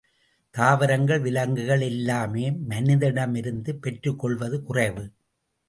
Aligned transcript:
தாவரங்கள், 0.53 1.19
விலங்குகள் 1.19 1.81
எல்லாமே 1.81 2.51
மனிதனிடமிருந்து 2.51 3.75
பெற்றுக் 3.75 4.19
கொள்வது 4.19 4.63
குறைவு. 4.63 5.05